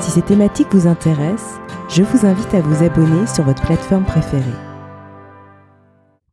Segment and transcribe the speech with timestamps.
[0.00, 4.42] Si ces thématiques vous intéressent, je vous invite à vous abonner sur votre plateforme préférée.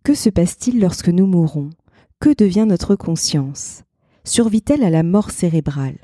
[0.04, 1.72] Que se passe-t-il lorsque nous mourons?
[2.20, 3.84] Que devient notre conscience?
[4.24, 5.98] Survit-elle à la mort cérébrale?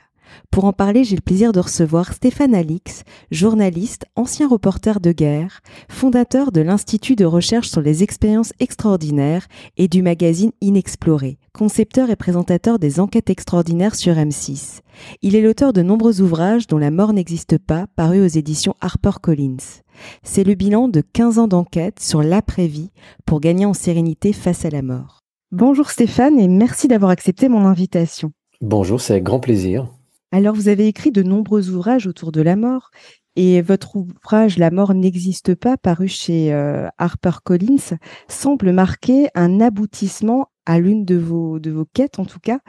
[0.51, 5.61] Pour en parler, j'ai le plaisir de recevoir Stéphane Alix, journaliste, ancien reporter de guerre,
[5.89, 12.15] fondateur de l'Institut de recherche sur les expériences extraordinaires et du magazine Inexploré, concepteur et
[12.15, 14.81] présentateur des enquêtes extraordinaires sur M6.
[15.21, 19.81] Il est l'auteur de nombreux ouvrages dont La mort n'existe pas, parus aux éditions HarperCollins.
[20.23, 22.91] C'est le bilan de 15 ans d'enquête sur l'après-vie
[23.25, 25.19] pour gagner en sérénité face à la mort.
[25.51, 28.31] Bonjour Stéphane et merci d'avoir accepté mon invitation.
[28.61, 29.87] Bonjour, c'est avec grand plaisir.
[30.33, 32.91] Alors, vous avez écrit de nombreux ouvrages autour de la mort.
[33.35, 40.47] Et votre ouvrage La mort n'existe pas, paru chez euh, HarperCollins, semble marquer un aboutissement
[40.65, 42.59] à l'une de vos, de vos quêtes, en tout cas.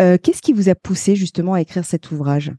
[0.00, 2.52] Euh, qu'est-ce qui vous a poussé justement à écrire cet ouvrage?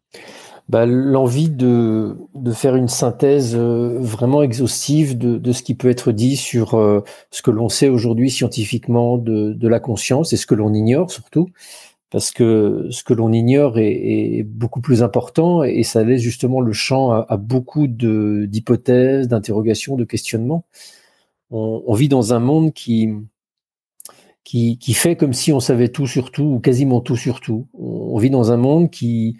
[0.70, 5.90] Bah, L'envie de, de, faire une synthèse euh, vraiment exhaustive de, de, ce qui peut
[5.90, 6.72] être dit sur
[7.32, 11.12] ce que l'on sait aujourd'hui scientifiquement de, de, la conscience et ce que l'on ignore
[11.12, 11.50] surtout
[12.12, 16.74] parce que ce que l'on ignore est, beaucoup plus important et ça laisse justement le
[16.74, 20.66] champ à, beaucoup d'hypothèses, d'interrogations, de questionnements.
[21.52, 23.10] On, vit dans un monde qui,
[24.44, 27.68] qui, fait comme si on savait tout sur tout ou quasiment tout sur tout.
[27.74, 29.38] On, vit dans un monde qui,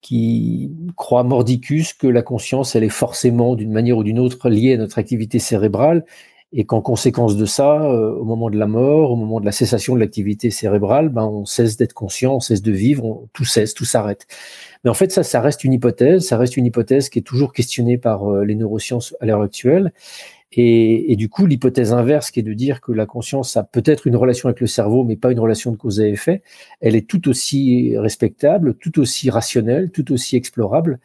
[0.00, 4.74] qui croit mordicus que la conscience, elle est forcément d'une manière ou d'une autre liée
[4.74, 6.04] à notre activité cérébrale
[6.52, 9.52] et qu'en conséquence de ça, euh, au moment de la mort, au moment de la
[9.52, 13.72] cessation de l'activité cérébrale, ben, on cesse d'être conscient, on cesse de vivre, tout cesse,
[13.72, 14.26] tout s'arrête.
[14.82, 17.52] Mais en fait, ça, ça reste une hypothèse, ça reste une hypothèse qui est toujours
[17.52, 19.92] questionnée par euh, les neurosciences à l'heure actuelle.
[20.52, 24.08] Et, et, du coup, l'hypothèse inverse, qui est de dire que la conscience a peut-être
[24.08, 26.42] une relation avec le cerveau, mais pas une relation de cause à effet,
[26.80, 30.98] elle est tout aussi respectable, tout aussi rationnelle, tout aussi explorable.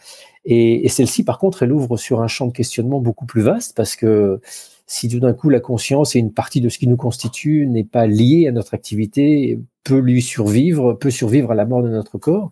[0.46, 3.75] Et, et celle-ci, par contre, elle ouvre sur un champ de questionnement beaucoup plus vaste,
[3.75, 4.41] parce que
[4.88, 7.84] si tout d'un coup la conscience et une partie de ce qui nous constitue n'est
[7.84, 12.18] pas liée à notre activité, peut lui survivre, peut survivre à la mort de notre
[12.18, 12.51] corps,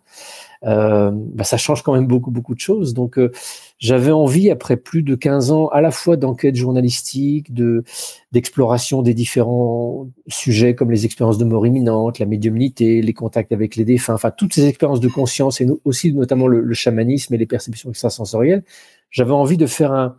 [0.65, 2.93] euh, bah ça change quand même beaucoup beaucoup de choses.
[2.93, 3.31] Donc euh,
[3.79, 7.83] j'avais envie après plus de 15 ans à la fois d'enquête journalistique, de
[8.31, 13.75] d'exploration des différents sujets comme les expériences de mort imminente, la médiumnité, les contacts avec
[13.75, 17.37] les défunts, enfin toutes ces expériences de conscience et aussi notamment le, le chamanisme et
[17.37, 18.63] les perceptions extrasensorielles.
[19.09, 20.15] J'avais envie de faire un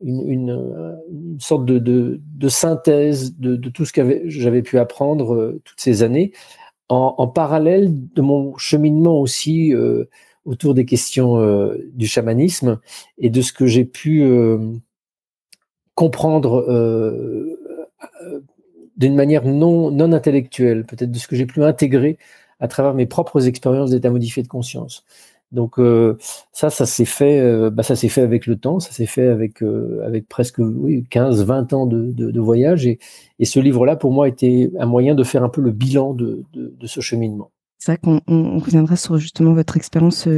[0.00, 5.80] une, une, sorte de, de, synthèse de, tout ce que j'avais pu apprendre euh, toutes
[5.80, 6.32] ces années,
[6.88, 10.06] en, parallèle de mon cheminement aussi euh,
[10.44, 12.80] autour des questions euh, du chamanisme
[13.18, 14.24] et de ce que j'ai pu
[15.94, 16.66] comprendre
[18.96, 22.18] d'une manière non, non intellectuelle, peut-être de ce que j'ai pu intégrer
[22.58, 25.04] à travers mes propres expériences d'état modifié de conscience.
[25.52, 26.16] Donc euh,
[26.52, 29.26] ça, ça s'est fait, euh, bah, ça s'est fait avec le temps, ça s'est fait
[29.26, 32.98] avec euh, avec presque oui 15, 20 ans de, de, voyage et,
[33.40, 36.44] et ce livre-là pour moi était un moyen de faire un peu le bilan de,
[36.54, 37.50] de ce cheminement.
[37.80, 40.28] C'est vrai qu'on on, reviendra sur justement votre expérience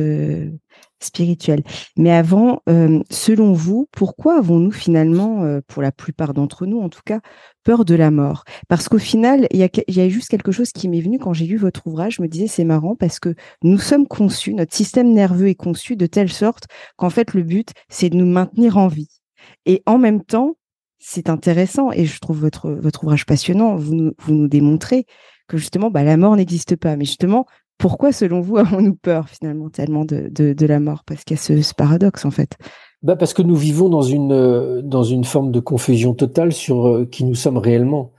[1.05, 1.63] spirituelle.
[1.97, 6.89] Mais avant, euh, selon vous, pourquoi avons-nous finalement, euh, pour la plupart d'entre nous en
[6.89, 7.21] tout cas,
[7.65, 8.45] peur de la mort?
[8.69, 11.57] Parce qu'au final, il y a, juste quelque chose qui m'est venu quand j'ai lu
[11.57, 12.17] votre ouvrage.
[12.17, 15.97] Je me disais, c'est marrant parce que nous sommes conçus, notre système nerveux est conçu
[15.97, 16.65] de telle sorte
[16.97, 19.21] qu'en fait, le but, c'est de nous maintenir en vie.
[19.67, 20.57] Et en même temps,
[20.99, 23.75] c'est intéressant et je trouve votre, votre ouvrage passionnant.
[23.75, 25.07] Vous vous nous démontrez
[25.49, 26.97] que justement, bah, la mort n'existe pas.
[26.97, 27.47] Mais justement,
[27.79, 31.03] pourquoi, selon vous, avons-nous peur finalement tellement de, de, la mort?
[31.05, 32.57] Parce qu'il y a ce, paradoxe en fait.
[33.03, 37.05] Bah parce que nous vivons dans une, dans une forme de confusion totale sur euh,
[37.05, 38.13] qui nous sommes réellement.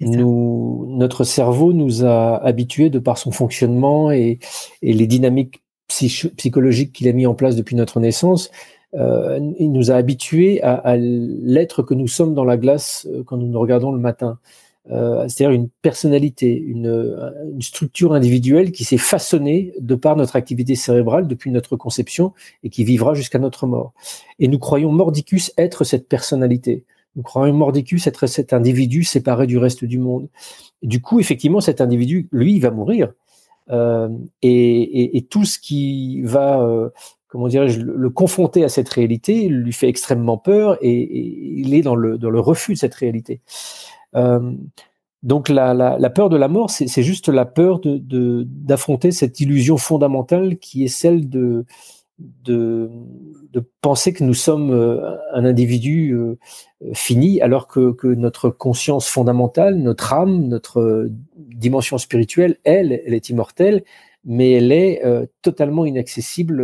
[0.00, 4.38] Nous, notre cerveau nous a habitués, de par son fonctionnement et,
[4.80, 8.50] et les dynamiques psychologiques qu'il a mis en place depuis notre naissance,
[8.94, 13.22] euh, il nous a habitués à, à l'être que nous sommes dans la glace euh,
[13.24, 14.38] quand nous nous regardons le matin.
[14.90, 20.74] Euh, c'est-à-dire une personnalité, une, une structure individuelle qui s'est façonnée de par notre activité
[20.74, 22.32] cérébrale depuis notre conception
[22.64, 23.92] et qui vivra jusqu'à notre mort.
[24.38, 26.84] Et nous croyons mordicus être cette personnalité.
[27.16, 30.28] Nous croyons mordicus être cet individu séparé du reste du monde.
[30.82, 33.12] du coup, effectivement, cet individu, lui, il va mourir.
[33.70, 34.08] Euh,
[34.42, 36.88] et, et, et, tout ce qui va euh,
[37.30, 41.94] comment dirais-je, le, confronter à cette réalité lui fait extrêmement peur et, il est dans
[41.94, 43.40] le, dans le refus de cette réalité.
[44.16, 44.52] Euh,
[45.22, 49.76] donc la, la, peur de la mort, c'est juste la peur de d'affronter cette illusion
[49.76, 51.66] fondamentale qui est celle de,
[52.18, 52.90] de,
[53.52, 56.38] de penser que nous sommes euh, un individu euh,
[56.94, 63.28] fini, alors que, que, notre conscience fondamentale, notre âme, notre dimension spirituelle, elle, elle est
[63.28, 63.84] immortelle
[64.22, 65.02] mais elle est
[65.40, 66.62] totalement inaccessible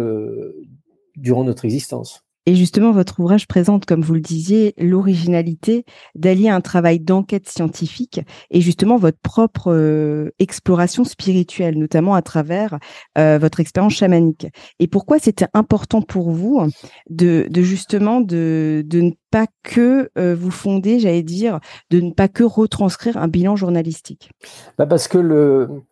[1.16, 2.25] durant notre existence.
[2.46, 5.84] Et justement, votre ouvrage présente, comme vous le disiez, l'originalité
[6.14, 8.20] d'allier un travail d'enquête scientifique
[8.50, 12.78] et justement votre propre euh, exploration spirituelle, notamment à travers
[13.16, 14.46] votre expérience chamanique.
[14.78, 16.60] Et pourquoi c'était important pour vous
[17.08, 21.60] de, justement de, ne pas que vous fonder, j'allais dire,
[21.90, 24.30] de ne pas que retranscrire un bilan journalistique?
[24.78, 25.82] Bah Parce que le,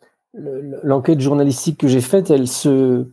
[0.83, 3.07] l'enquête journalistique que j'ai faite, elle se,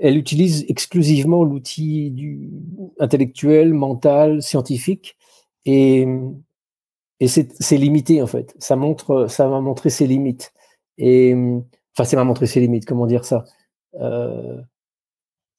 [0.00, 2.50] elle utilise exclusivement l'outil
[2.98, 5.16] intellectuel, mental, scientifique,
[5.66, 6.06] et,
[7.26, 8.54] c'est limité en fait.
[8.58, 10.52] Ça montre, ça m'a montré ses limites.
[10.98, 12.86] Enfin, ça m'a montré ses limites.
[12.86, 13.44] Comment dire ça
[14.00, 14.56] euh,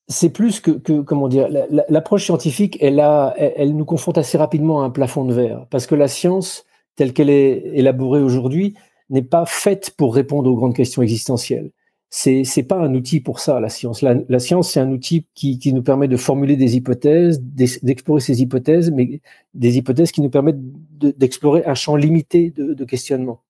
[0.07, 1.47] C'est plus que, comment dire.
[1.69, 6.07] L'approche scientifique, elle nous confronte assez rapidement à un plafond de verre, parce que la
[6.07, 8.75] science telle qu'elle est élaborée aujourd'hui,
[9.09, 11.71] n'est pas faite pour répondre aux grandes questions existentielles.
[12.13, 14.01] C'est c'est pas un outil pour ça la science.
[14.01, 18.41] La, science c'est un outil qui, qui nous permet de formuler des hypothèses, d'explorer ces
[18.41, 19.21] hypothèses, mais
[19.53, 20.59] des hypothèses qui nous permettent
[20.99, 23.41] d'explorer un champ limité de, de questionnement.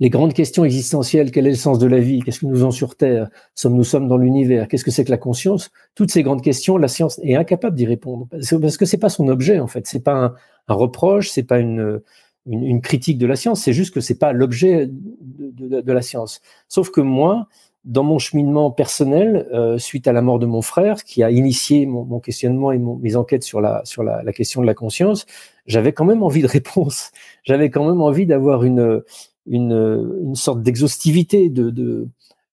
[0.00, 2.20] Les grandes questions existentielles, quel est le sens de la vie?
[2.20, 3.28] Qu'est-ce que nous avons sur Terre?
[3.54, 4.68] Sommes-nous sommes dans l'univers?
[4.68, 5.70] Qu'est-ce que c'est que la conscience?
[5.94, 9.28] Toutes ces grandes questions, la science est incapable d'y répondre parce que c'est pas son
[9.28, 9.86] objet en fait.
[9.86, 10.34] C'est pas un,
[10.68, 12.02] un reproche, c'est pas une
[12.46, 16.40] une, critique de la science, c'est juste que c'est pas l'objet de, la science.
[16.68, 17.46] Sauf que moi,
[17.84, 21.86] dans mon cheminement personnel, euh, suite à la mort de mon frère, qui a initié
[21.86, 25.26] mon, questionnement et mes enquêtes sur la sur la, question de la conscience,
[25.66, 27.12] j'avais quand même envie de réponse.
[27.44, 29.02] J'avais quand même envie d'avoir une,
[29.46, 32.08] une une sorte d'exhaustivité de, de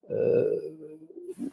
[0.09, 0.55] euh,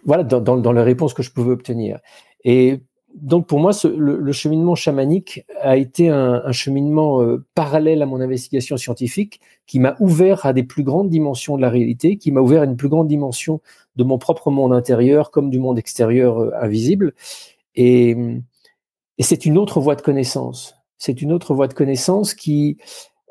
[0.04, 2.00] voilà dans, dans, dans la réponse que je pouvais obtenir.
[2.44, 2.80] Et
[3.16, 8.76] donc pour moi, le, cheminement chamanique a été un, cheminement euh, parallèle à mon investigation
[8.76, 12.60] scientifique qui m'a ouvert à des plus grandes dimensions de la réalité, qui m'a ouvert
[12.60, 13.62] à une plus grande dimension
[13.96, 17.14] de mon propre monde intérieur comme du monde extérieur euh, invisible.
[17.74, 18.16] Et,
[19.18, 20.76] c'est une autre voie de connaissance.
[20.98, 22.76] C'est une autre voie de connaissance qui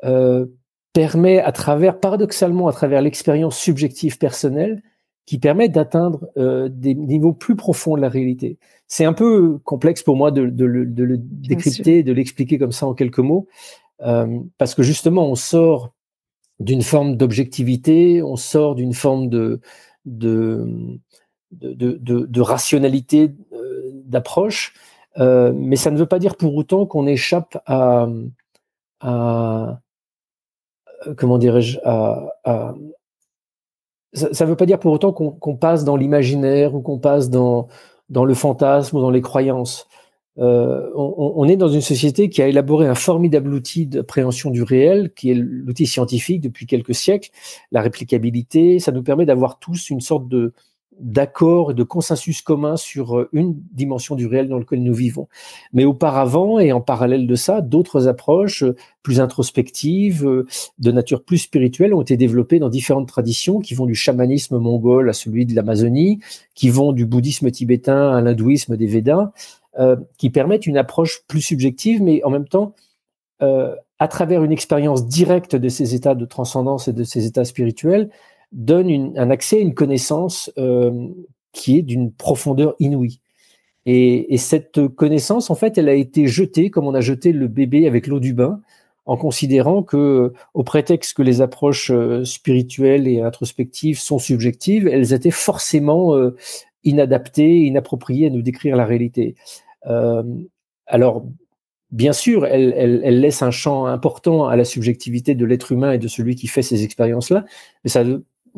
[0.02, 0.46] euh,
[0.92, 4.82] permet à travers, paradoxalement, à travers l'expérience subjective personnelle,
[5.26, 6.30] qui permet d'atteindre
[6.68, 8.58] des niveaux plus profonds de la réalité.
[8.88, 13.18] C'est un peu complexe pour moi de, le décrypter, de l'expliquer comme ça en quelques
[13.18, 13.48] mots,
[14.02, 15.92] euh, parce que justement, on sort
[16.60, 19.60] d'une forme d'objectivité, on sort d'une forme de,
[22.40, 24.74] rationalité euh, d'approche,
[25.18, 28.08] euh, mais ça ne veut pas dire pour autant qu'on échappe à,
[29.00, 29.80] à
[31.16, 32.74] comment dirais-je, à,
[34.12, 37.68] ça ne veut pas dire pour autant qu'on passe dans l'imaginaire ou qu'on passe dans,
[38.08, 39.86] dans le fantasme ou dans les croyances.
[40.38, 44.62] Euh, on, on, est dans une société qui a élaboré un formidable outil d'appréhension du
[44.62, 47.30] réel, qui est l'outil scientifique depuis quelques siècles,
[47.72, 48.78] la réplicabilité.
[48.78, 50.52] Ça nous permet d'avoir tous une sorte de,
[51.00, 55.28] d'accord et de consensus commun sur euh, une dimension du réel dans lequel nous vivons.
[55.72, 60.46] Mais auparavant et en parallèle de ça, d'autres approches euh, plus introspectives, euh,
[60.78, 65.08] de nature plus spirituelle, ont été développées dans différentes traditions qui vont du chamanisme mongol
[65.08, 66.20] à celui de l'Amazonie,
[66.54, 69.32] qui vont du bouddhisme tibétain à l'hindouisme des Védas,
[70.16, 72.72] qui permettent une approche plus subjective, mais en même temps,
[73.40, 78.08] à travers une expérience directe de ces états de transcendance et de ces états spirituels,
[78.56, 81.08] donne un accès à une connaissance euh,
[81.52, 83.20] qui est d'une profondeur inouïe.
[83.84, 87.86] Et, cette connaissance, en fait, elle a été jetée comme on a jeté le bébé
[87.86, 88.60] avec l'eau du bain,
[89.04, 95.12] en considérant que, au prétexte que les approches euh, spirituelles et introspectives sont subjectives, elles
[95.12, 96.34] étaient forcément euh,
[96.82, 99.36] inadaptées, inappropriées à nous décrire la réalité.
[100.86, 101.24] alors,
[101.92, 105.98] bien sûr, elle, elle, laisse un champ important à la subjectivité de l'être humain et
[105.98, 107.44] de celui qui fait ces expériences-là,
[107.84, 108.02] mais ça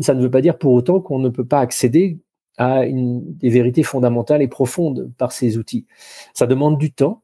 [0.00, 2.18] ça ne veut pas dire pour autant qu'on ne peut pas accéder
[2.58, 5.86] à des vérités fondamentales et profondes par ces outils.
[6.34, 7.22] Ça demande du temps,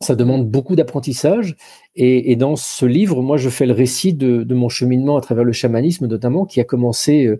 [0.00, 1.56] ça demande beaucoup d'apprentissage.
[1.94, 5.52] Et, dans ce livre, moi, je fais le récit de, mon cheminement à travers le
[5.52, 7.38] chamanisme, notamment, qui a commencé euh,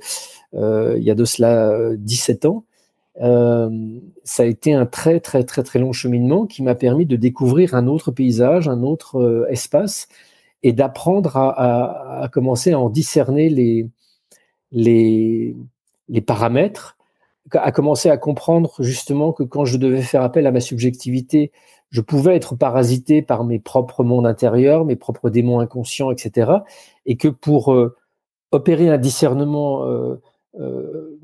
[0.54, 2.64] euh, il y a de cela 17 ans.
[3.22, 3.70] Euh,
[4.24, 7.74] ça a été un très, très, très, très long cheminement qui m'a permis de découvrir
[7.74, 10.08] un autre paysage, un autre espace,
[10.62, 13.88] et d'apprendre à, commencer à en discerner les,
[14.72, 15.56] les,
[16.08, 16.96] les paramètres
[17.52, 21.52] à commencer à comprendre justement que quand je devais faire appel à ma subjectivité,
[21.90, 26.52] je pouvais être parasité par mes propres mondes intérieurs, mes propres démons inconscients, etc.
[27.06, 27.96] Et que pour euh,
[28.52, 30.20] opérer un discernement euh,
[30.60, 31.18] euh,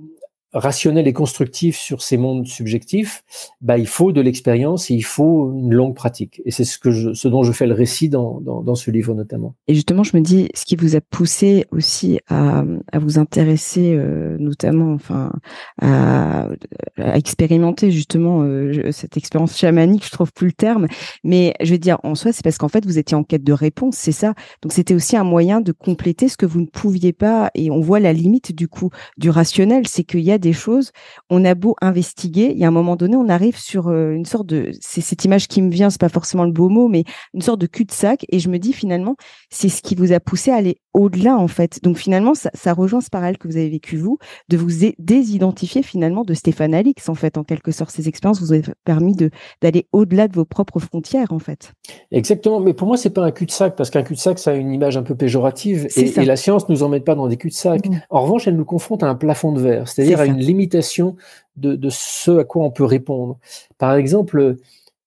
[0.53, 3.23] rationnel et constructif sur ces mondes subjectifs,
[3.61, 6.41] bah, il faut de l'expérience et il faut une longue pratique.
[6.45, 9.55] Et c'est ce, que ce dont je fais le récit dans, dans, ce livre notamment.
[9.69, 13.95] Et justement, je me dis, ce qui vous a poussé aussi à, à vous intéresser
[13.95, 15.33] euh, notamment, enfin,
[15.81, 16.49] à,
[16.97, 20.87] à expérimenter justement euh, cette expérience chamanique, je trouve plus le terme,
[21.25, 23.53] mais je veux dire, en soi, c'est parce qu'en fait, vous étiez en quête de
[23.53, 24.35] réponse, c'est ça.
[24.63, 27.81] Donc, c'était aussi un moyen de compléter ce que vous ne pouviez pas, et on
[27.81, 30.93] voit la limite du coup du rationnel, c'est qu'il y a des choses,
[31.31, 34.25] on a beau investiguer, il y a un moment donné, on arrive sur euh, une
[34.25, 37.05] sorte de, c'est cette image qui me vient, c'est pas forcément le beau mot, mais
[37.35, 38.25] une sorte de cul-de-sac.
[38.31, 39.17] Et je me dis finalement,
[39.51, 41.83] c'est ce qui vous a poussé à aller au-delà en fait.
[41.83, 46.25] Donc finalement, ça, rejoint ce parallèle que vous avez vécu vous, de vous désidentifier finalement
[46.25, 47.91] de Stéphane Alix en fait, en quelque sorte.
[47.91, 49.31] Ces expériences vous ont permis de
[49.63, 51.73] d'aller au-delà de vos propres frontières en fait.
[52.13, 54.97] Exactement, mais pour moi c'est pas un cul-de-sac parce qu'un cul-de-sac ça a une image
[54.97, 57.87] un peu péjorative et, la science nous emmène pas dans des cul-de-sac.
[57.87, 58.01] Mmh.
[58.11, 61.17] En revanche, elle nous confronte à un plafond de verre, c'est-à-dire à une limitation
[61.57, 63.39] de, de ce à quoi on peut répondre.
[63.79, 64.57] Par exemple,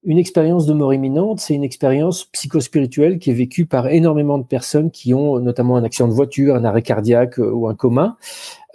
[0.03, 4.45] une expérience de mort imminente, c'est une expérience psychospirituelle qui est vécue par énormément de
[4.45, 8.17] personnes qui ont notamment un accident de voiture, un arrêt cardiaque euh, ou un coma,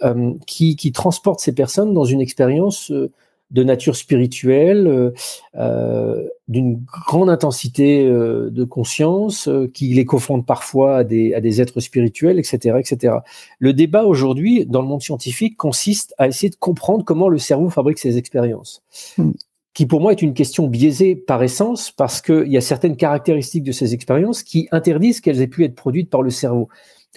[0.03, 3.11] euh, qui, qui transportent ces personnes dans une expérience euh,
[3.51, 5.13] de nature spirituelle,
[5.55, 11.79] euh, d'une grande intensité de conscience, qui les confronte parfois à des, à des êtres
[11.79, 13.15] spirituels, etc., etc.
[13.59, 17.69] Le débat aujourd'hui dans le monde scientifique consiste à essayer de comprendre comment le cerveau
[17.69, 18.83] fabrique ces expériences.
[19.17, 19.31] Hmm
[19.75, 23.63] qui pour moi est une question biaisée par essence parce qu'il y a certaines caractéristiques
[23.63, 26.69] de ces expériences qui interdisent qu'elles aient pu être produites par le cerveau.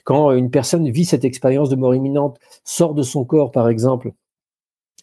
[0.04, 4.12] Quand une personne vit cette expérience de mort imminente, sort de son corps par exemple,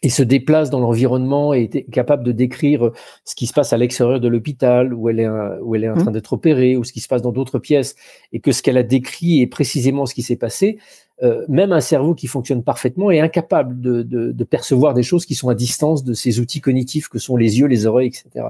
[0.05, 2.91] et se déplace dans l'environnement et est capable de décrire
[3.24, 5.27] ce qui se passe à l'extérieur de l'hôpital où elle est
[5.62, 6.01] où elle est en mmh.
[6.01, 7.95] train d'être opérée ou ce qui se passe dans d'autres pièces
[8.31, 10.77] et que ce qu'elle a décrit est précisément ce qui s'est passé,
[11.24, 15.25] euh, même un cerveau qui fonctionne parfaitement est incapable de, de, de, percevoir des choses
[15.25, 18.47] qui sont à distance de ces outils cognitifs que sont les yeux, les oreilles, etc.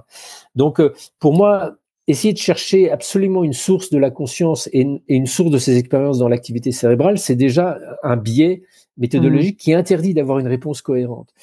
[0.55, 1.75] Donc, euh, pour moi,
[2.07, 5.77] essayer de chercher absolument une source de la conscience et, et une source de ces
[5.77, 8.63] expériences dans l'activité cérébrale, c'est déjà un biais
[8.97, 9.63] méthodologique mmh.
[9.63, 11.33] qui interdit d'avoir une réponse cohérente.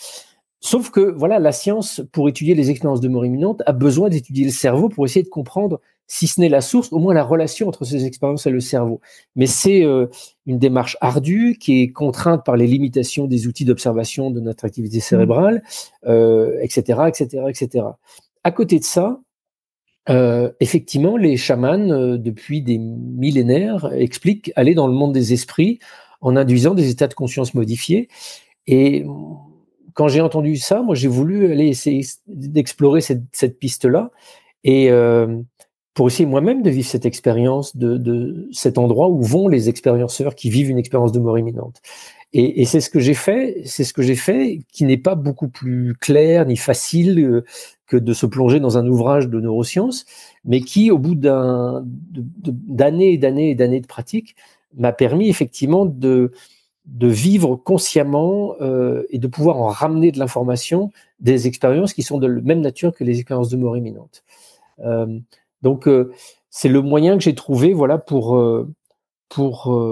[0.61, 4.45] Sauf que, voilà, la science, pour étudier les expériences de mort imminente, a besoin d'étudier
[4.45, 7.67] le cerveau pour essayer de comprendre, si ce n'est la source, au moins la relation
[7.67, 9.01] entre ces expériences et le cerveau.
[9.35, 10.07] Mais c'est euh,
[10.47, 14.99] une démarche ardue qui est contrainte par les limitations des outils d'observation de notre activité
[14.99, 15.01] mmh.
[15.01, 15.63] cérébrale,
[16.05, 17.85] etc., etc., etc.
[18.45, 19.21] À côté de ça,
[20.09, 25.79] euh, effectivement, les chamans, euh, depuis des millénaires, expliquent aller dans le monde des esprits
[26.23, 28.09] en induisant des états de conscience modifiés.
[28.67, 29.05] Et
[29.95, 34.11] quand j'ai entendu ça, moi j'ai voulu aller essayer d'explorer cette, piste-là
[34.65, 35.37] et euh,
[35.95, 40.49] pour essayer moi-même de vivre cette expérience de, cet endroit où vont les expérienceurs qui
[40.49, 41.83] vivent une expérience de mort imminente.
[42.35, 45.49] Et, c'est ce que j'ai fait, c'est ce que j'ai fait, qui n'est pas beaucoup
[45.49, 47.45] plus clair ni facile euh,
[47.87, 50.07] que de se plonger dans un ouvrage de neurosciences,
[50.47, 51.83] mais qui, au bout d'années
[53.13, 54.35] et d'années et d'années de pratique,
[54.77, 56.33] m'a permis effectivement de,
[56.87, 62.19] de vivre consciemment euh, et de pouvoir en ramener de l'information des expériences qui sont
[62.19, 64.25] de la même nature que les expériences de mort imminente.
[64.81, 65.19] Euh,
[65.63, 66.13] donc, euh,
[66.51, 68.45] c'est le moyen que j'ai trouvé voilà, pour,
[69.31, 69.83] pour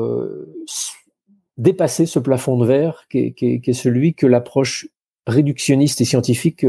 [1.56, 4.86] dépasser ce plafond de verre qui est, qui est celui que l'approche
[5.26, 6.66] réductionniste et scientifique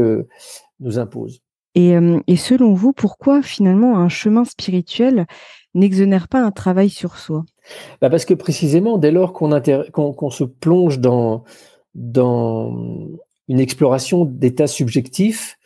[0.80, 1.42] nous impose.
[1.74, 1.92] Et,
[2.26, 5.26] et, selon vous, pourquoi finalement un chemin spirituel
[5.74, 7.44] n'exonère pas un travail sur soi
[8.00, 11.44] bah Parce que précisément, dès lors qu'on se plonge dans,
[11.94, 12.76] dans
[13.48, 15.58] une exploration d'états subjectifs,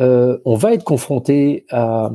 [0.00, 2.10] euh, on va être confronté à,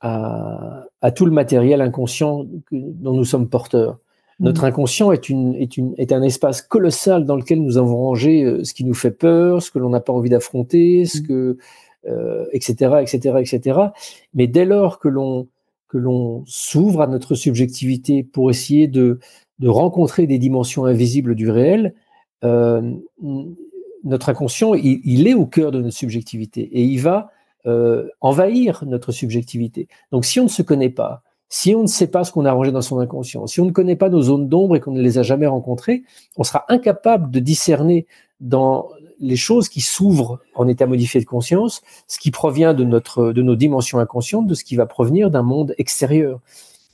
[0.00, 3.98] à, à, tout le matériel inconscient dont nous sommes porteurs.
[4.38, 4.66] Notre mmh.
[4.66, 8.64] inconscient est, une, est, une, est un espace colossal dans lequel nous avons rangé euh,
[8.64, 11.26] ce qui nous fait peur, ce que l'on n'a pas envie d'affronter, ce mmh.
[11.26, 11.58] que,
[12.06, 13.80] euh, etc., etc., etc.
[14.34, 15.48] Mais dès lors que l'on
[15.96, 19.18] que l'on s'ouvre à notre subjectivité pour essayer de,
[19.60, 21.94] de, rencontrer des dimensions invisibles du réel,
[22.44, 22.92] euh,
[24.04, 27.30] notre inconscient, il, est au cœur de notre subjectivité et il va
[27.66, 29.88] euh, envahir notre subjectivité.
[30.12, 32.52] Donc si on ne se connaît pas, si on ne sait pas ce qu'on a
[32.52, 35.00] rangé dans son inconscient, si on ne connaît pas nos zones d'ombre et qu'on ne
[35.00, 36.02] les a jamais rencontrées,
[36.36, 38.06] on sera incapable de discerner
[38.40, 43.32] dans les choses qui s'ouvrent en état modifié de conscience, ce qui provient de notre
[43.32, 46.40] de nos dimensions inconscientes, de ce qui va provenir d'un monde extérieur.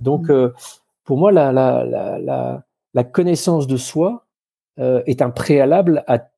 [0.01, 0.33] Donc, mm.
[0.33, 0.49] euh,
[1.05, 2.65] pour moi, la, la, la,
[2.95, 4.27] la, connaissance de soi
[4.79, 6.29] euh, est un préalable à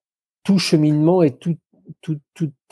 [0.42, 1.58] tout cheminement et toute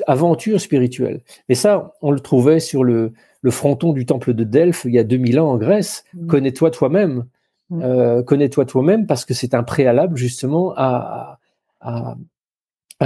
[0.07, 1.23] aventure spirituelle.
[1.49, 3.13] Et ça, on le trouvait sur le,
[3.49, 6.05] fronton du temple de Delphes il y a 2000 ans en Grèce.
[6.15, 6.27] Mmh.
[6.27, 7.25] Connais-toi toi-même.
[7.71, 7.83] Mmh.
[7.83, 11.39] Euh, connais-toi toi-même parce que c'est un préalable justement à,
[11.81, 12.17] à,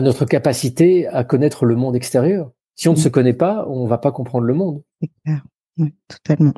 [0.00, 2.50] notre capacité à connaître le monde extérieur.
[2.75, 3.00] Si on ne mmh.
[3.00, 4.83] se connaît pas, on ne va pas comprendre le monde.
[5.00, 5.43] C'est clair.
[5.79, 6.53] Oui, totalement.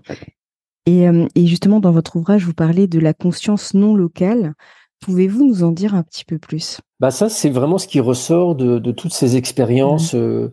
[0.89, 4.55] Euh, et, justement, dans votre ouvrage, vous parlez de la conscience non locale.
[5.01, 6.81] Pouvez-vous nous en dire un petit peu plus?
[6.99, 10.53] Bah Ça, c'est vraiment ce qui ressort de, toutes ces expériences euh,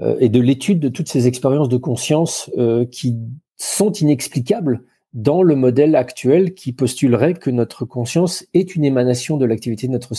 [0.00, 2.50] euh, et de l'étude de toutes ces expériences de conscience
[2.90, 3.16] qui
[3.56, 4.82] sont inexplicables
[5.14, 9.92] dans le modèle actuel qui postulerait que notre conscience est une émanation de l'activité de
[9.92, 10.16] notre mmh.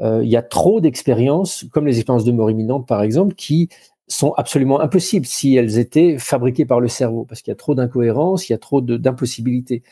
[0.00, 0.22] Cerveau.
[0.22, 3.68] Il y a trop d'expériences, comme les expériences de mort imminente par exemple, qui
[4.08, 7.74] sont absolument impossibles si elles étaient fabriquées par le cerveau, parce qu'il y a trop
[7.74, 9.82] d'incohérences, il y a trop d'impossibilités.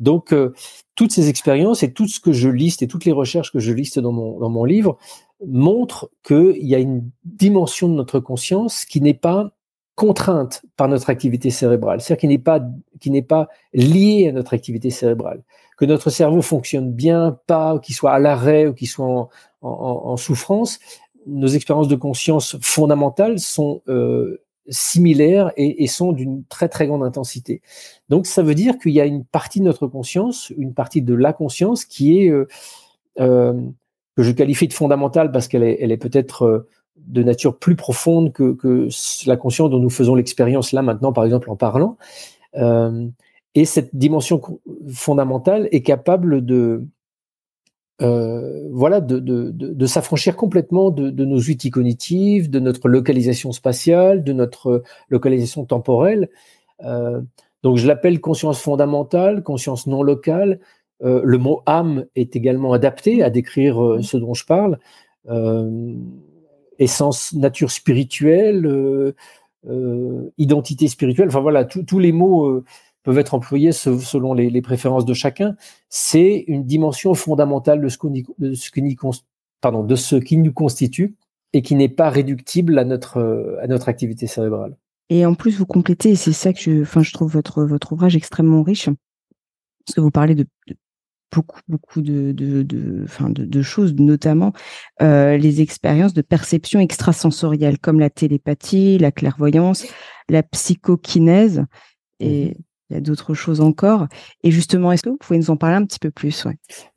[0.00, 0.52] Donc, euh,
[0.94, 3.72] toutes ces expériences et tout ce que je liste et toutes les recherches que je
[3.72, 4.98] liste dans mon, dans mon livre
[5.46, 9.52] montrent qu'il y a une dimension de notre conscience qui n'est pas
[9.94, 12.60] contrainte par notre activité cérébrale, c'est-à-dire qui n'est pas
[13.00, 15.42] qui n'est pas liée à notre activité cérébrale,
[15.76, 19.28] que notre cerveau fonctionne bien, pas, qu'il soit à l'arrêt ou qu'il soit
[19.62, 20.78] en, souffrance,
[21.26, 27.62] nos expériences de conscience fondamentales sont euh, similaires et, sont d'une très très grande intensité.
[28.08, 31.14] Donc ça veut dire qu'il y a une partie de notre conscience, une partie de
[31.14, 32.46] la conscience qui est euh,
[33.20, 33.54] euh,
[34.16, 38.88] que je qualifie de fondamentale parce qu'elle est, peut-être de nature plus profonde que,
[39.26, 41.96] la conscience dont nous faisons l'expérience là maintenant, par exemple en parlant.
[43.54, 44.40] Et cette dimension
[44.92, 46.86] fondamentale est capable de
[48.02, 54.24] euh, voilà, de, de, de, s'affranchir complètement de, nos outils cognitifs, de notre localisation spatiale,
[54.24, 56.28] de notre localisation temporelle.
[56.82, 57.20] Euh,
[57.62, 60.58] donc je l'appelle conscience fondamentale, conscience non locale.
[61.04, 64.78] Euh, le mot âme est également adapté à décrire ce dont je parle.
[66.78, 69.14] essence, nature spirituelle,
[70.36, 71.28] identité spirituelle.
[71.28, 72.64] Enfin voilà, tous les mots
[73.04, 75.54] peuvent être employés selon les, préférences de chacun,
[75.88, 77.98] c'est une dimension fondamentale de ce,
[78.38, 78.96] de, ce qui,
[79.60, 81.14] pardon, de ce qui nous constitue
[81.52, 84.76] et qui n'est pas réductible à notre, à notre activité cérébrale.
[85.10, 87.92] Et en plus, vous complétez, et c'est ça que je, enfin, je trouve votre, votre
[87.92, 90.46] ouvrage extrêmement riche, parce que vous parlez de,
[91.30, 94.54] beaucoup, beaucoup de, de, de, de, choses, notamment
[95.02, 99.84] euh, les expériences de perception extrasensorielle, comme la télépathie, la clairvoyance,
[100.30, 101.64] la psychokinèse.
[102.18, 102.54] Et, mmh
[102.90, 104.06] il y a d'autres choses encore.
[104.42, 106.46] Et justement, est-ce que vous pouvez nous en parler un petit peu plus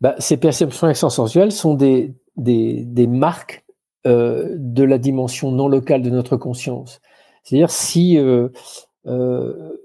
[0.02, 3.66] bah, Ces perceptions extrasensuelles sont des, des, des marques
[4.06, 7.02] euh, de la dimension non locale de notre conscience.
[7.44, 8.50] C'est-à-dire si euh,
[9.08, 9.78] euh,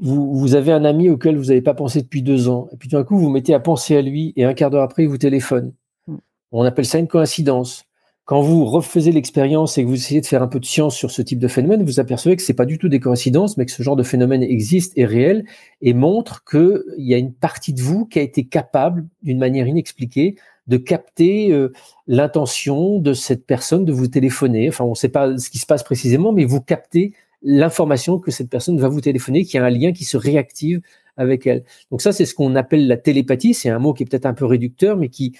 [0.00, 2.88] vous, vous, avez un ami auquel vous n'avez pas pensé depuis deux ans, et puis
[2.88, 5.08] tout d'un coup vous mettez à penser à lui, et un quart d'heure après il
[5.08, 5.72] vous téléphone.
[6.06, 6.16] Mm.
[6.52, 7.84] On appelle ça une coïncidence.
[8.30, 11.10] Quand vous refaisez l'expérience et que vous essayez de faire un peu de science sur
[11.10, 13.72] ce type de phénomène, vous apercevez que c'est pas du tout des coïncidences, mais que
[13.72, 15.44] ce genre de phénomène existe, est réel
[15.82, 19.66] et montre qu'il y a une partie de vous qui a été capable, d'une manière
[19.66, 20.36] inexpliquée,
[20.68, 21.72] de capter euh,
[22.06, 24.68] l'intention de cette personne de vous téléphoner.
[24.68, 28.30] Enfin, on ne sait pas ce qui se passe précisément, mais vous captez l'information que
[28.30, 30.82] cette personne va vous téléphoner, qu'il y a un lien qui se réactive
[31.16, 31.64] avec elle.
[31.90, 33.54] Donc ça, c'est ce qu'on appelle la télépathie.
[33.54, 35.36] C'est un mot qui est peut-être un peu réducteur, mais qui,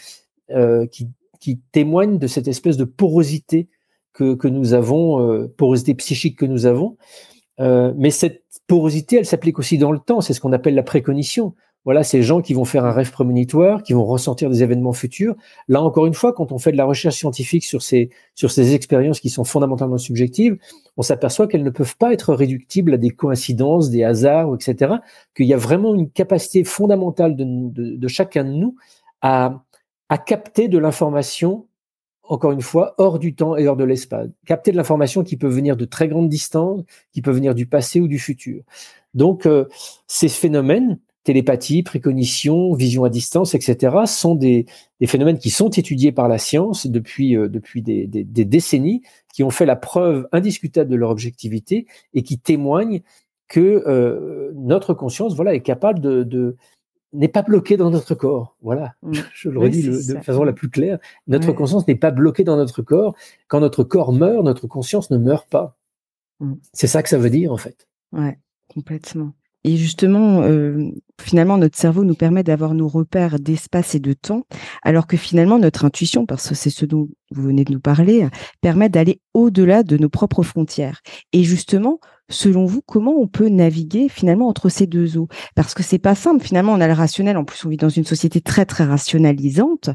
[0.51, 1.07] euh, qui
[1.41, 3.69] qui témoigne de cette espèce de porosité
[4.13, 6.97] que, que nous avons, euh, porosité psychique que nous avons.
[7.61, 10.21] Euh, mais cette porosité, elle s'applique aussi dans le temps.
[10.21, 11.55] C'est ce qu'on appelle la précognition.
[11.87, 15.35] Voilà, ces gens qui vont faire un rêve prémonitoire, qui vont ressentir des événements futurs.
[15.67, 18.75] Là, encore une fois, quand on fait de la recherche scientifique sur ces, sur ces
[18.75, 20.59] expériences qui sont fondamentalement subjectives,
[20.99, 24.97] on s'aperçoit qu'elles ne peuvent pas être réductibles à des coïncidences, des hasards, etc.
[25.35, 28.77] Qu'il y a vraiment une capacité fondamentale de, de, de chacun de nous
[29.23, 29.63] à,
[30.11, 31.69] à capter de l'information,
[32.25, 34.29] encore une fois, hors du temps et hors de l'espace.
[34.45, 38.01] Capter de l'information qui peut venir de très grandes distances, qui peut venir du passé
[38.01, 38.63] ou du futur.
[39.15, 39.67] Donc, euh,
[40.09, 44.67] ces phénomènes, télépathie, précognition, vision à distance, etc., sont des,
[45.07, 49.67] phénomènes qui sont étudiés par la science depuis, euh, depuis des, décennies, qui ont fait
[49.67, 53.03] la preuve indiscutable de leur objectivité et qui témoignent
[53.47, 56.57] que euh, notre conscience voilà, est capable de,
[57.13, 58.57] n'est pas bloqué dans notre corps.
[58.63, 59.13] Voilà, mm.
[59.35, 60.99] je le redis de façon la plus claire.
[61.27, 63.15] Notre conscience n'est pas bloquée dans notre corps.
[63.49, 65.77] Quand notre corps meurt, notre conscience ne meurt pas.
[66.41, 66.55] Mm.
[66.73, 67.89] C'est ça que ça veut dire en fait.
[68.13, 68.39] Ouais,
[68.73, 69.33] complètement.
[69.63, 74.45] Et justement, euh, finalement, notre cerveau nous permet d'avoir nos repères d'espace et de temps,
[74.83, 78.27] alors que finalement, notre intuition, parce que c'est ce dont vous venez de nous parler,
[78.63, 81.03] permet d'aller au-delà de nos propres frontières.
[81.35, 85.29] Et justement, selon vous, comment on peut naviguer finalement entre ces deux eaux?
[85.55, 86.45] Parce que c'est pas simple.
[86.45, 87.37] Finalement, on a le rationnel.
[87.37, 89.91] En plus, on vit dans une société très très rationalisante,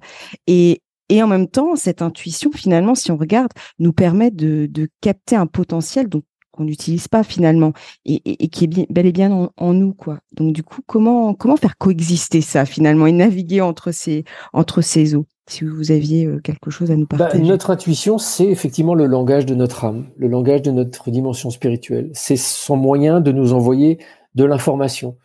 [0.47, 4.89] et Et en même temps, cette intuition, finalement, si on regarde, nous permet de, de
[5.01, 6.07] capter un potentiel
[6.51, 7.73] qu'on n'utilise pas finalement
[8.05, 10.19] et, et, qui est bel et bien en, nous quoi.
[10.31, 15.13] Donc du coup, comment comment faire coexister ça finalement et naviguer entre ces entre ces
[15.13, 15.27] eaux?
[15.47, 17.43] Si vous aviez euh, quelque chose à nous bah, partager.
[17.43, 22.09] notre intuition, c'est effectivement le langage de notre âme, le langage de notre dimension spirituelle.
[22.13, 23.99] C'est son moyen de nous envoyer
[24.33, 25.17] de l'information,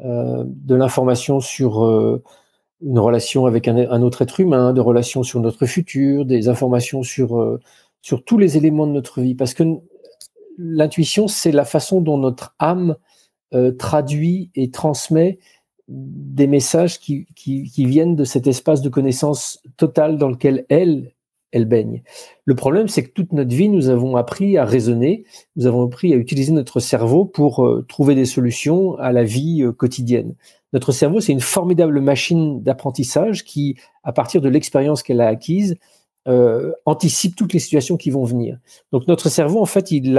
[0.00, 2.22] euh, de l'information sur euh,
[2.82, 7.40] une relation avec un, autre être humain, de relations sur notre futur, des informations sur,
[7.40, 7.60] euh,
[8.00, 9.34] sur tous les éléments de notre vie.
[9.34, 9.64] Parce que
[10.56, 12.96] l'intuition, c'est la façon dont notre âme
[13.78, 15.38] traduit et transmet
[15.88, 17.26] des messages qui,
[17.76, 21.12] viennent de cet espace de connaissance totale dans lequel elle,
[21.52, 22.02] elle baigne.
[22.44, 25.24] Le problème, c'est que toute notre vie, nous avons appris à raisonner,
[25.56, 29.64] nous avons appris à utiliser notre cerveau pour euh, trouver des solutions à la vie
[29.76, 30.34] quotidienne.
[30.72, 35.78] Notre cerveau, c'est une formidable machine d'apprentissage qui, à partir de l'expérience qu'elle a acquise,
[36.26, 38.58] euh, anticipe toutes les situations qui vont venir.
[38.92, 40.14] Donc notre cerveau, en fait, il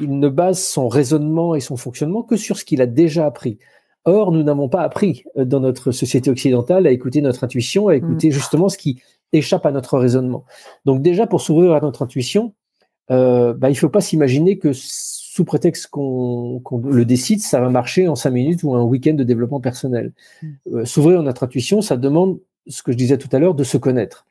[0.00, 3.58] ne base son raisonnement et son fonctionnement que sur ce qu'il a déjà appris.
[4.04, 7.96] Or, nous n'avons pas appris euh, dans notre société occidentale à écouter notre intuition, à
[7.96, 8.32] écouter mm.
[8.32, 10.44] justement ce qui échappe à notre raisonnement.
[10.84, 12.54] Donc déjà, pour s'ouvrir à notre intuition,
[13.10, 17.70] euh, bah, il ne faut pas s'imaginer que sous prétexte qu'on le décide, ça va
[17.70, 20.12] marcher en cinq minutes ou un week-end de développement personnel.
[20.42, 20.48] Mm.
[20.74, 23.64] Euh, s'ouvrir à notre intuition, ça demande, ce que je disais tout à l'heure, de
[23.64, 24.26] se connaître,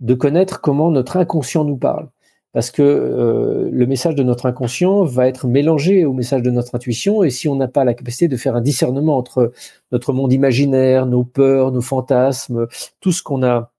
[0.00, 2.08] de connaître comment notre inconscient nous parle.
[2.52, 6.74] Parce que euh, le message de notre inconscient va être mélangé au message de notre
[6.74, 9.52] intuition, et si on n'a pas la capacité de faire un discernement entre
[9.90, 12.66] notre monde imaginaire, nos peurs, nos fantasmes,
[13.00, 13.70] tout ce qu'on a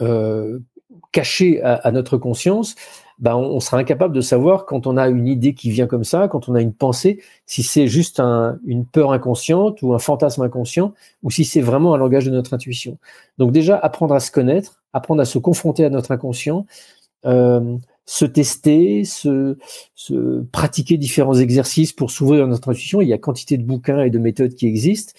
[0.00, 0.60] euh,
[1.12, 2.74] caché à, notre conscience,
[3.18, 6.28] ben on, sera incapable de savoir quand on a une idée qui vient comme ça,
[6.28, 10.42] quand on a une pensée, si c'est juste un, une peur inconsciente ou un fantasme
[10.42, 10.92] inconscient,
[11.22, 12.98] ou si c'est vraiment un langage de notre intuition.
[13.38, 16.66] Donc déjà, apprendre à se connaître, apprendre à se confronter à notre inconscient,
[17.24, 19.58] euh, se tester, se,
[19.94, 23.00] se, pratiquer différents exercices pour s'ouvrir à notre intuition.
[23.00, 25.12] Il y a quantité de bouquins et de méthodes qui existent.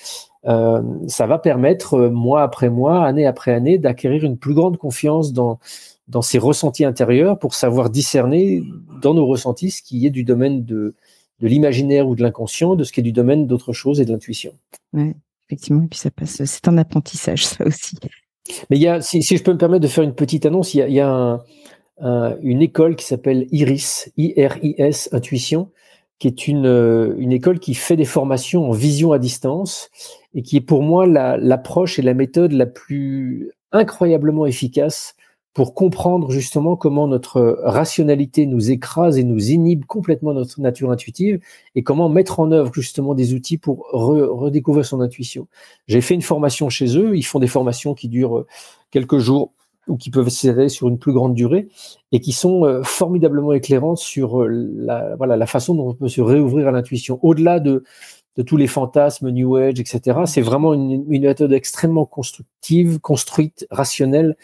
[0.45, 4.78] Euh, ça va permettre, euh, mois après mois, année après année, d'acquérir une plus grande
[4.78, 5.60] confiance dans,
[6.08, 8.63] dans ses ressentis intérieurs pour savoir discerner
[9.02, 10.95] dans nos ressentis ce qui est du domaine de,
[11.41, 14.12] de l'imaginaire ou de l'inconscient, de ce qui est du domaine d'autre chose et de
[14.12, 14.54] l'intuition.
[14.93, 15.13] Oui,
[15.50, 17.97] effectivement, et puis ça passe, c'est un apprentissage, ça aussi.
[18.69, 20.73] Mais il y a, si, si, je peux me permettre de faire une petite annonce,
[20.73, 21.43] il y a, il y a un,
[21.99, 25.71] une école qui s'appelle IRIS, I-R-I-S, Intuition,
[26.19, 29.89] qui est une, une école qui fait des formations en vision à distance
[30.33, 35.15] et qui est pour moi l'approche et la méthode la plus incroyablement efficace
[35.57, 41.39] pour comprendre justement comment notre rationalité nous écrase et nous inhibe complètement notre nature intuitive
[41.73, 45.47] et comment mettre en œuvre justement des outils pour redécouvrir son intuition.
[45.88, 48.45] J'ai fait une formation chez eux, ils font des formations qui durent
[48.91, 49.51] quelques jours
[49.88, 51.67] ou qui peuvent s'étaler sur une plus grande durée
[52.12, 56.08] et qui sont euh, formidablement éclairantes sur euh, la, voilà, la façon dont on peut
[56.08, 57.19] se réouvrir à l'intuition.
[57.21, 57.84] Au-delà de,
[58.38, 64.38] de tous les fantasmes, New Age, etc., c'est vraiment une, méthode extrêmement constructive, construite, rationnelle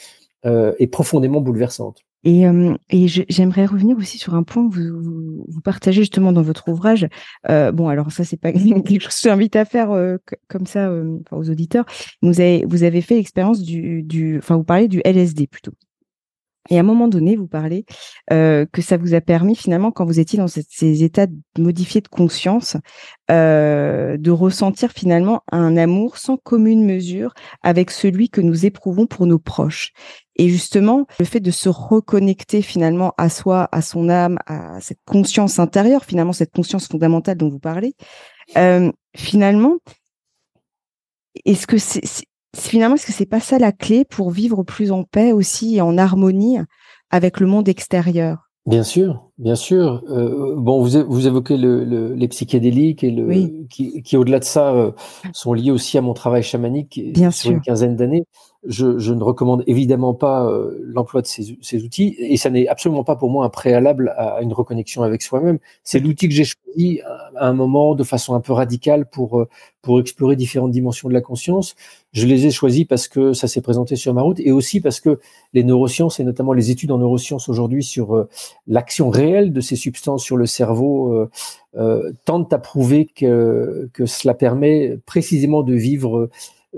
[0.45, 2.03] euh, est profondément bouleversante.
[2.23, 6.41] Et, euh, et j'aimerais revenir aussi sur un point que vous, vous, partagez justement dans
[6.41, 7.07] votre ouvrage.
[7.49, 10.17] Euh, bon, alors ça, c'est pas quelque chose que je vous invite à faire euh,
[10.47, 11.85] comme ça euh, aux auditeurs.
[12.21, 15.73] Vous avez, vous avez fait l'expérience du, du, enfin, vous parlez du LSD plutôt.
[16.69, 17.85] Et à un moment donné, vous parlez
[18.31, 22.07] euh, que ça vous a permis finalement, quand vous étiez dans ces états modifiés de
[22.07, 22.77] conscience,
[23.31, 29.25] euh, de ressentir finalement un amour sans commune mesure avec celui que nous éprouvons pour
[29.27, 29.91] nos proches.
[30.35, 34.99] Et justement, le fait de se reconnecter finalement à soi, à son âme, à cette
[35.05, 37.95] conscience intérieure, finalement cette conscience fondamentale dont vous parlez,
[38.57, 39.75] euh, finalement,
[41.45, 42.01] est-ce que c'est
[42.55, 45.81] finalement, est-ce que c'est pas ça la clé pour vivre plus en paix aussi et
[45.81, 46.57] en harmonie
[47.09, 48.49] avec le monde extérieur?
[48.65, 50.01] Bien sûr, bien sûr.
[50.09, 54.73] Euh, bon, vous, vous évoquez le, les psychédéliques et le, qui, qui au-delà de ça,
[54.73, 54.91] euh,
[55.33, 58.23] sont liés aussi à mon travail chamanique bien sur une quinzaine d'années.
[58.65, 62.67] Je, je, ne recommande évidemment pas euh, l'emploi de ces, ces, outils et ça n'est
[62.67, 65.59] absolument pas pour moi un préalable à une reconnexion avec soi-même.
[65.83, 67.01] C'est l'outil que j'ai choisi
[67.35, 69.45] à un moment de façon un peu radicale pour
[69.83, 71.75] pour explorer différentes dimensions de la conscience.
[72.13, 75.01] Je les ai choisis parce que ça s'est présenté sur ma route et aussi parce
[75.01, 75.19] que
[75.53, 78.29] les neurosciences et notamment les études en neurosciences aujourd'hui sur euh,
[78.65, 81.29] l'action réelle de ces substances sur le cerveau euh,
[81.75, 86.29] euh, tentent à prouver que, que cela permet précisément de vivre euh,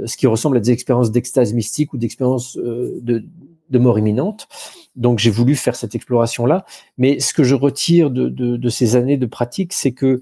[0.05, 3.23] ce qui ressemble à des expériences d'extase mystique ou d'expériences de,
[3.69, 4.47] de mort imminente.
[4.95, 6.65] Donc j'ai voulu faire cette exploration-là.
[6.97, 10.21] Mais ce que je retire de, ces années de pratique, c'est que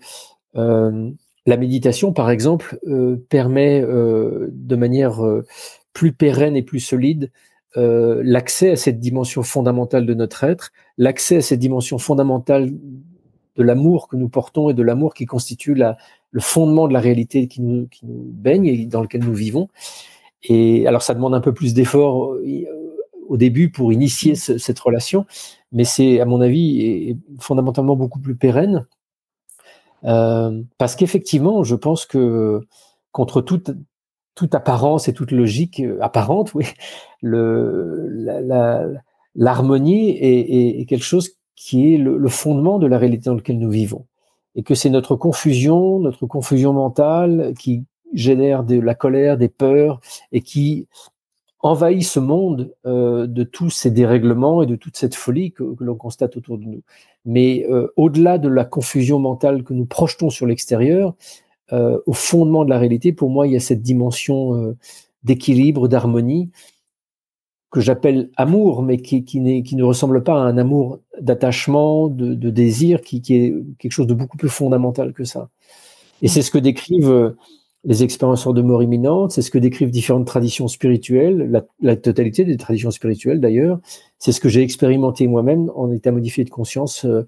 [0.55, 1.11] euh,
[1.45, 5.45] la méditation, par exemple, euh, permet euh, de manière euh,
[5.91, 7.31] plus pérenne et plus solide
[7.75, 12.71] euh, l'accès à cette dimension fondamentale de notre être, l'accès à cette dimension fondamentale
[13.55, 15.97] de l'amour que nous portons et de l'amour qui constitue la,
[16.33, 19.69] le fondement de la réalité qui nous, qui nous baigne et dans lequel nous vivons.
[20.43, 22.65] Et alors, ça demande un peu plus d'efforts euh,
[23.27, 25.25] au début pour initier cette relation,
[25.71, 28.85] mais c'est, à mon avis, fondamentalement beaucoup plus pérenne.
[30.05, 32.61] Euh, parce qu'effectivement, je pense que
[33.11, 33.71] contre toute,
[34.35, 36.65] toute apparence et toute logique euh, apparente, oui,
[37.21, 43.35] l'harmonie la, est, est, quelque chose qui est le, le, fondement de la réalité dans
[43.35, 44.07] laquelle nous vivons.
[44.55, 49.99] Et que c'est notre confusion, notre confusion mentale qui génère de la colère, des peurs
[50.31, 50.87] et qui
[51.59, 55.95] envahit ce monde euh, de tous ces dérèglements et de toute cette folie que, l'on
[55.95, 56.81] constate autour de nous.
[57.25, 61.15] Mais euh, au-delà de la confusion mentale que nous projetons sur l'extérieur,
[61.71, 64.77] euh, au fondement de la réalité, pour moi, il y a cette dimension euh,
[65.23, 66.51] d'équilibre, d'harmonie,
[67.73, 72.35] que j'appelle amour, mais qui, qui, qui, ne ressemble pas à un amour d'attachement, de,
[72.35, 75.49] de, désir, qui, qui, est quelque chose de beaucoup plus fondamental que ça.
[76.21, 77.35] Et c'est ce que décrivent euh,
[77.83, 82.45] les expérienceurs de mort imminente, c'est ce que décrivent différentes traditions spirituelles, la, la totalité
[82.45, 83.79] des traditions spirituelles d'ailleurs,
[84.19, 87.25] c'est ce que j'ai expérimenté moi-même en état modifié de conscience, euh,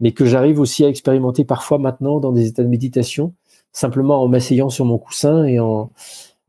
[0.00, 3.32] mais que j'arrive aussi à expérimenter parfois maintenant dans des états de méditation,
[3.70, 5.92] simplement en m'asseyant sur mon coussin et en,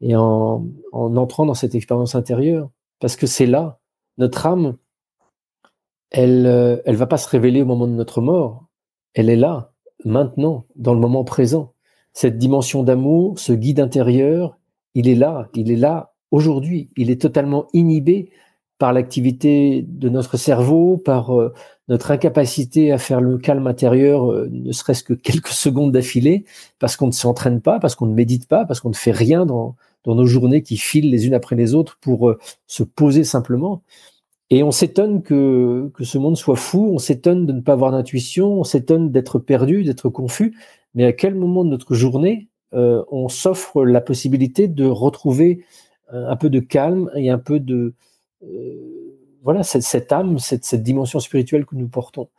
[0.01, 2.71] et en, en entrant dans cette expérience intérieure.
[2.99, 3.79] Parce que c'est là,
[4.17, 4.77] notre âme,
[6.11, 8.65] elle euh, elle va pas se révéler au moment de notre mort.
[9.13, 11.73] Elle est là, maintenant, dans le moment présent.
[12.13, 14.57] Cette dimension d'amour, ce guide intérieur,
[14.93, 16.89] il est là, il est là aujourd'hui.
[16.95, 18.31] Il est totalement inhibé
[18.77, 21.53] par l'activité de notre cerveau, par euh,
[21.87, 26.45] notre incapacité à faire le calme intérieur, euh, ne serait-ce que quelques secondes d'affilée,
[26.79, 29.45] parce qu'on ne s'entraîne pas, parce qu'on ne médite pas, parce qu'on ne fait rien
[29.45, 33.81] dans, nos journées qui filent les unes après les autres pour euh, se poser simplement.
[34.51, 38.59] Et on s'étonne que, ce monde soit fou, on s'étonne de ne pas avoir d'intuition,
[38.59, 40.55] on s'étonne d'être perdu, d'être confus,
[40.93, 45.63] mais à quel moment de notre journée on s'offre la possibilité de retrouver
[46.11, 47.95] un peu de calme et un peu de...
[49.43, 52.29] voilà, cette, cette âme, cette, cette, dimension spirituelle que nous portons.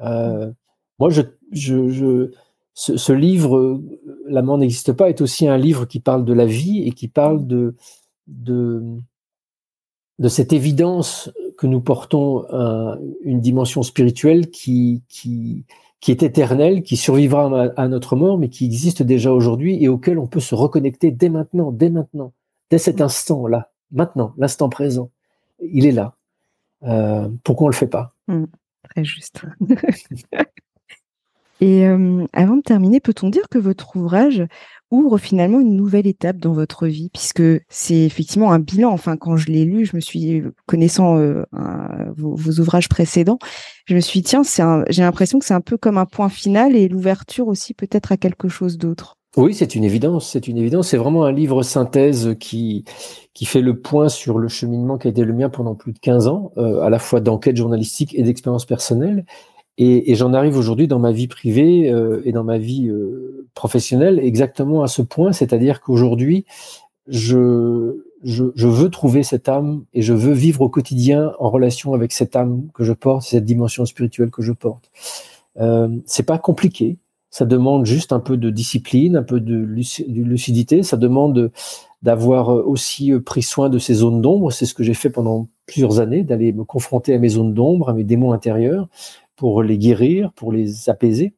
[0.00, 2.30] moi, je, je, je
[2.74, 3.80] ce, ce, livre,
[4.26, 7.08] La mort n'existe pas, est aussi un livre qui parle de la vie et qui
[7.08, 7.76] parle de,
[8.26, 8.82] de,
[10.18, 15.64] de cette évidence que nous portons un, une dimension spirituelle qui, qui,
[16.00, 19.88] qui est éternelle, qui survivra à, à, notre mort, mais qui existe déjà aujourd'hui et
[19.88, 22.32] auquel on peut se reconnecter dès maintenant, dès maintenant,
[22.70, 25.10] dès cet instant-là, maintenant, l'instant présent.
[25.72, 26.14] Il est là.
[26.84, 28.14] Euh, pourquoi on le fait pas?
[28.28, 28.44] Mmh,
[28.90, 29.42] Très juste.
[31.60, 34.44] Et euh, avant de terminer, peut-on dire que votre ouvrage
[34.90, 38.90] ouvre finalement une nouvelle étape dans votre vie, puisque c'est effectivement un bilan.
[38.90, 41.44] Enfin, quand je l'ai lu, je me suis connaissant euh,
[42.16, 43.38] vos, ouvrages précédents,
[43.86, 44.42] je me suis dit, tiens,
[44.88, 48.16] j'ai l'impression que c'est un peu comme un point final et l'ouverture aussi peut-être à
[48.16, 49.16] quelque chose d'autre.
[49.36, 50.30] Oui, c'est une évidence.
[50.30, 50.88] C'est une évidence.
[50.88, 52.84] C'est vraiment un livre synthèse qui
[53.34, 55.98] qui fait le point sur le cheminement qui a été le mien pendant plus de
[55.98, 59.24] 15 ans, euh, à la fois d'enquête journalistique et d'expérience personnelle.
[59.76, 63.48] Et, et j'en arrive aujourd'hui dans ma vie privée euh, et dans ma vie euh,
[63.54, 66.46] professionnelle exactement à ce point, c'est-à-dire qu'aujourd'hui,
[67.08, 71.92] je, je, je, veux trouver cette âme et je veux vivre au quotidien en relation
[71.92, 74.90] avec cette âme que je porte, cette dimension spirituelle que je porte.
[75.58, 76.98] Euh, c'est pas compliqué,
[77.34, 81.50] ça demande juste un peu de discipline, un peu de, lucidité, ça demande
[82.00, 84.52] d'avoir aussi pris soin de ces zones d'ombre.
[84.52, 87.88] C'est ce que j'ai fait pendant plusieurs années, d'aller me confronter à mes zones d'ombre,
[87.88, 88.86] à mes démons intérieurs,
[89.34, 91.34] pour les guérir, pour les apaiser.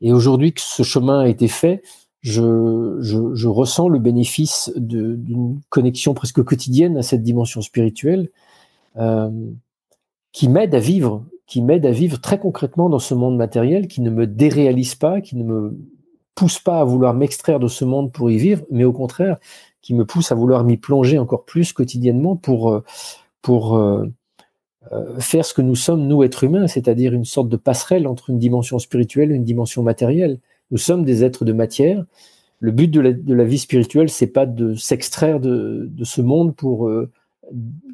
[0.00, 1.82] Et aujourd'hui que ce chemin a été fait,
[2.22, 8.30] je ressens le bénéfice d'une connexion presque quotidienne à cette dimension spirituelle
[8.96, 9.28] euh,
[10.32, 14.02] qui m'aide à vivre, qui m'aide à vivre très concrètement dans ce monde matériel, qui
[14.02, 15.76] ne me déréalise pas, qui ne me
[16.34, 19.38] pousse pas à vouloir m'extraire de ce monde pour y vivre, mais au contraire,
[19.80, 22.84] qui me pousse à vouloir m'y plonger encore plus quotidiennement pour, euh,
[23.48, 24.06] euh,
[24.92, 28.28] euh, faire ce que nous sommes, nous, êtres humains, c'est-à-dire une sorte de passerelle entre
[28.28, 30.38] une dimension spirituelle et une dimension matérielle.
[30.70, 32.04] Nous sommes des êtres de matière.
[32.60, 36.90] Le but de la, vie spirituelle, c'est pas de s'extraire de, ce monde pour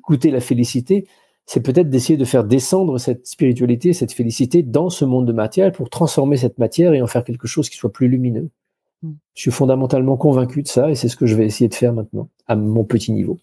[0.08, 1.06] goûter la félicité,
[1.46, 5.72] c'est peut-être d'essayer de faire descendre cette spiritualité, cette félicité dans ce monde de matière
[5.72, 8.50] pour transformer cette matière et en faire quelque chose qui soit plus lumineux.
[9.02, 9.12] Mm.
[9.34, 11.92] Je suis fondamentalement convaincu de ça et c'est ce que je vais essayer de faire
[11.92, 13.38] maintenant, à mon petit niveau.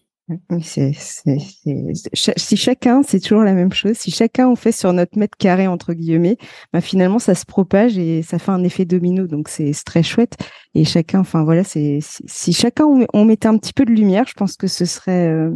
[0.60, 3.96] C'est, si chacun, c'est toujours la même chose.
[3.98, 6.38] Si chacun on fait sur notre mètre carré entre guillemets,
[6.72, 9.26] bah finalement ça se propage et ça fait un effet domino.
[9.26, 10.36] Donc c'est, très chouette.
[10.74, 12.00] Et chacun, enfin voilà, si
[12.52, 15.50] chacun on, mettait un petit peu de lumière, je pense que ce serait euh,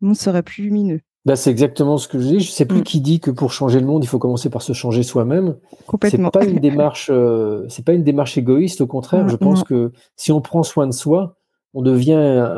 [0.00, 1.00] le monde serait plus lumineux.
[1.24, 2.40] Bah, c'est exactement ce que je dis.
[2.40, 2.84] Je sais plus mm.
[2.84, 5.56] qui dit que pour changer le monde, il faut commencer par se changer soi-même.
[5.86, 6.30] Complètement.
[6.32, 8.80] C'est pas une démarche, euh, c'est pas une démarche égoïste.
[8.80, 11.36] Au contraire, mm, je pense que si on prend soin de soi,
[11.74, 12.48] on devient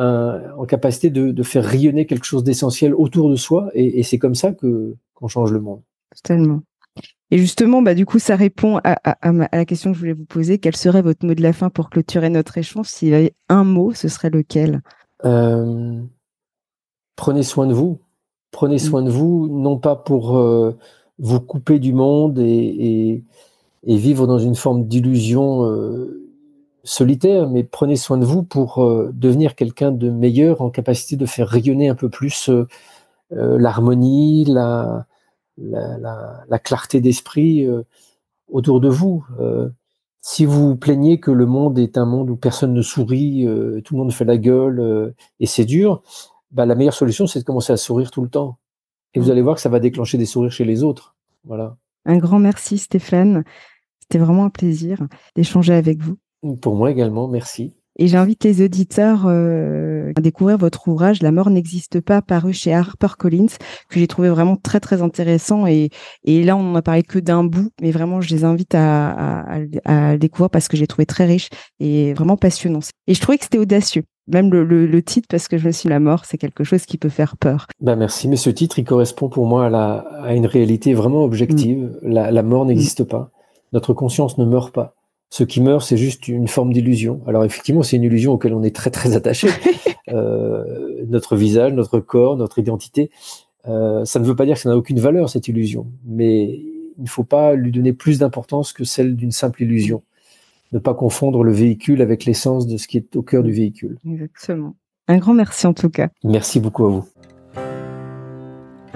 [0.57, 4.53] en capacité de, faire rayonner quelque chose d'essentiel autour de soi, et, c'est comme ça
[4.53, 5.83] que qu'on change le monde.
[6.15, 6.63] Totalement.
[7.31, 8.97] Et justement, bah, du coup, ça répond à,
[9.53, 10.59] la question que je voulais vous poser.
[10.59, 12.87] Quel serait votre mot de la fin pour clôturer notre échange?
[12.87, 14.81] S'il y avait un mot, ce serait lequel?
[15.25, 16.01] Euh,
[17.17, 18.01] Prenez soin de vous.
[18.51, 18.81] Prenez mm.
[18.81, 20.77] soin de vous, non pas pour euh,
[21.19, 23.23] vous couper du monde et,
[23.85, 26.29] vivre dans une forme d'illusion euh,
[26.85, 31.49] solitaire, mais prenez soin de vous pour devenir quelqu'un de meilleur en capacité de faire
[31.49, 32.51] rayonner un peu plus
[33.31, 35.07] l'harmonie, la,
[35.61, 37.83] la, clarté d'esprit euh,
[38.49, 39.25] autour de vous.
[39.39, 39.69] Euh,
[40.21, 43.95] si vous plaignez que le monde est un monde où personne ne sourit, euh, tout
[43.95, 46.03] le monde fait la gueule et c'est dur,
[46.51, 48.59] bah, la meilleure solution, c'est de commencer à sourire tout le temps.
[49.15, 49.33] Et vous mm.
[49.33, 51.17] allez voir que ça va déclencher des sourires chez les autres.
[51.45, 51.77] Voilà.
[52.05, 53.45] Un grand merci Stéphane.
[54.01, 54.99] C'était vraiment un plaisir
[55.37, 56.17] d'échanger avec vous.
[56.61, 57.77] Pour moi également, merci.
[58.01, 62.73] Et j'invite les auditeurs euh, à découvrir votre ouvrage La mort n'existe pas, paru chez
[62.73, 63.59] HarperCollins,
[63.91, 65.67] que j'ai trouvé vraiment très très intéressant.
[65.67, 65.91] Et,
[66.25, 69.11] et là, on n'en a parlé que d'un bout, mais vraiment, je les invite à,
[69.11, 72.81] à, à, le découvrir parce que j'ai trouvé très riche et vraiment passionnant.
[73.07, 74.05] Et je trouvais que c'était audacieux.
[74.29, 76.97] Même le, le, titre, parce que je me suis la mort, c'est quelque chose qui
[76.97, 77.67] peut faire peur.
[77.83, 81.23] Ben merci, mais ce titre, il correspond pour moi à, la, à une réalité vraiment
[81.23, 81.99] objective.
[82.03, 82.09] Mm.
[82.09, 83.07] La, la, mort n'existe mm.
[83.07, 83.31] pas.
[83.75, 84.95] Notre conscience ne meurt pas.
[85.31, 87.21] Ce qui meurt, c'est juste une forme d'illusion.
[87.27, 89.49] Alors effectivement, c'est une illusion auquel on est très très attaché.
[90.09, 93.11] euh, notre visage, notre corps, notre identité.
[93.69, 96.45] Euh, ça ne veut pas dire que ça n'a aucune valeur cette illusion, mais
[96.99, 100.03] il ne faut pas lui donner plus d'importance que celle d'une simple illusion.
[100.73, 103.99] Ne pas confondre le véhicule avec l'essence de ce qui est au cœur du véhicule.
[104.05, 104.75] Exactement.
[105.09, 106.09] Un grand merci en tout cas.
[106.25, 107.05] Merci beaucoup à vous.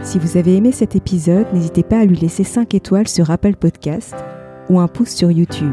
[0.03, 3.55] Si vous avez aimé cet épisode, n'hésitez pas à lui laisser 5 étoiles sur Apple
[3.55, 4.14] Podcast
[4.68, 5.73] ou un pouce sur YouTube.